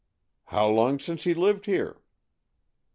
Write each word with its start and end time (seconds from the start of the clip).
"How 0.45 0.67
long 0.67 0.97
since 0.97 1.25
he 1.25 1.35
lived 1.35 1.67
here?" 1.67 2.01